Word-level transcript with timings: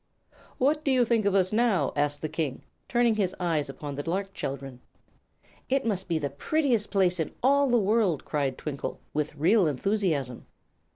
"What 0.57 0.83
do 0.83 0.89
you 0.89 1.05
think 1.05 1.25
of 1.25 1.35
us 1.35 1.53
now?" 1.53 1.93
asked 1.95 2.23
the 2.23 2.27
King, 2.27 2.63
turning 2.89 3.13
his 3.17 3.35
eyes 3.39 3.69
upon 3.69 3.93
the 3.93 4.09
lark 4.09 4.33
children. 4.33 4.81
"It 5.69 5.85
must 5.85 6.07
be 6.07 6.17
the 6.17 6.31
prettiest 6.31 6.89
place 6.89 7.19
in 7.19 7.35
all 7.43 7.69
the 7.69 7.77
world!" 7.77 8.25
cried 8.25 8.57
Twinkle, 8.57 8.99
with 9.13 9.35
real 9.35 9.67
enthusiasm. 9.67 10.47